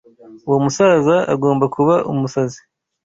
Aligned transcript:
Uwo 0.47 0.57
musaza 0.65 1.15
agomba 1.33 1.65
kuba 1.75 1.95
umusazi. 2.11 2.61